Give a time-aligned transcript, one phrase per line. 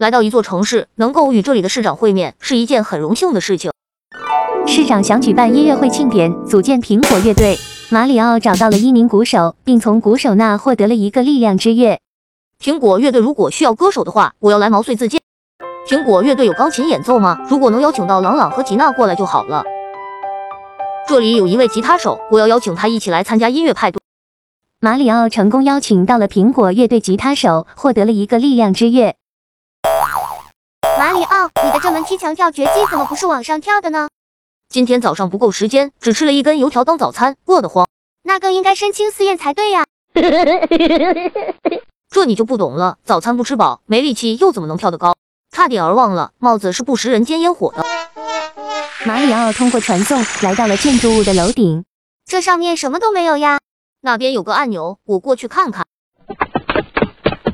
[0.00, 3.70] 来到一座城市，能够与这里的市长会面，是一件很荣幸的事情。
[4.66, 7.58] 市长想举办音乐会庆典，组建苹果乐队。
[7.90, 12.00] 马里奥找到了一名鼓手，并从鼓手那获得了一个力量之乐。
[12.58, 15.20] 苹果乐队如果需要歌手的话，我要来毛遂自荐。
[15.86, 17.38] 苹果乐队有钢琴演奏吗？
[17.50, 19.62] 如果能邀请到朗朗和吉娜过来就好了。
[21.06, 24.00] 这里有一位吉他手，我要邀请他一起来参加音乐派对。
[24.80, 29.16] 马里奥成功邀请到了苹果乐队吉他手，获得了一个力量之月。
[31.00, 34.10] 马里奥，你的这门踢墙跳绝技怎么不是往上跳的呢？
[34.68, 37.88] 今天早上不够时间，只吃了一根油条当早餐，饿得慌。
[38.22, 39.86] 那更应该身轻似燕才对呀。
[42.10, 45.14] 这你就不懂了，早餐不吃饱，没力气又怎么能跳得高？
[45.50, 47.82] 差点儿忘了，帽子是不食人间烟火的。
[49.06, 51.86] 马里奥通过传送来到了建筑物的楼顶，
[52.26, 53.58] 这上面什么都没有呀。
[54.02, 55.86] 那边有个按钮，我过去看看。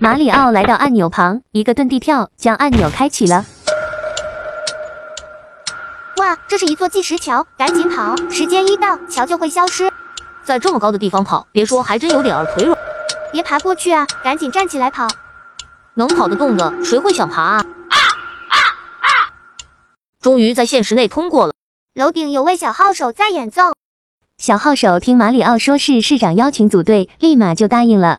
[0.07, 3.45] 马里奥来到按钮旁，一个遁地跳将按钮开启了。
[6.19, 8.15] 哇，这是一座计时桥，赶紧跑！
[8.31, 9.91] 时间一到，桥就会消失。
[10.45, 12.79] 在这么高的地方跑，别说还真有点儿腿软。
[13.33, 15.09] 别爬过去啊，赶紧站起来跑。
[15.95, 17.57] 能跑得动的，谁会想爬啊？
[17.57, 17.99] 啊
[18.51, 18.57] 啊
[19.01, 19.11] 啊！
[20.21, 21.53] 终于在限时内通过了。
[21.95, 23.73] 楼顶有位小号手在演奏。
[24.39, 28.19] 小号手听马里奥说是市长邀请组队，立马就答应了。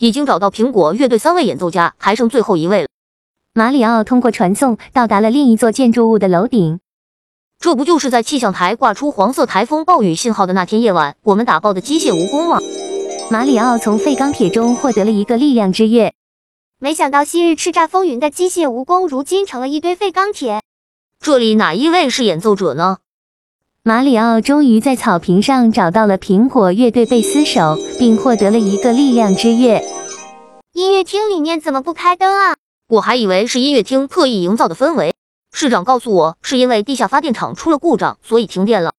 [0.00, 2.88] 已经找到苹果乐队三位演奏家，还剩最后一位了。
[3.52, 6.80] 马里奥通过传送到达了另一座建筑物的楼顶。
[7.58, 12.58] 这不就是在气象台挂出黄色台风暴雨信号的那天夜晚，我们打爆的机械蜈蚣吗？
[13.30, 16.14] 马里奥从废钢铁中获得了一个力量之月。
[16.78, 20.62] 没想到昔日叱咤风云的机械蜈蚣，如今成了一堆废钢铁。
[21.22, 22.96] 这里哪一位是演奏者呢？
[23.82, 29.82] 马里奥终于在草坪上找到了苹果乐队贝斯手，并获得了一个力量之月。
[30.74, 32.56] 音乐厅里面怎么不开灯啊？
[32.90, 35.14] 我还以为是音乐厅特意营造的氛围。
[35.54, 38.92] 市长告诉我，是因为地下发电厂出了故障，所以停电了。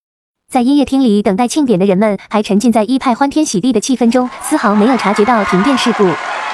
[0.51, 6.05] 在音乐厅里等待庆典的人们还沉浸在一派欢天喜地的气氛中，丝毫没有察觉到停电事故。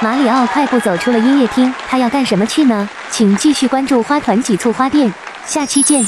[0.01, 2.89] 马里奥快步走出了音乐厅，他要干什么去呢？
[3.09, 5.13] 请继续关注花团几簇花店，
[5.45, 6.05] 下期见。